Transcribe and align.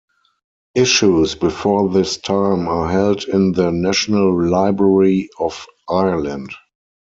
Issues 0.73 1.35
before 1.35 1.87
this 1.89 2.17
time 2.17 2.67
are 2.67 2.89
held 2.89 3.25
in 3.25 3.51
the 3.51 3.71
National 3.71 4.49
Library 4.49 5.29
of 5.39 5.67
Ireland. 5.87 6.49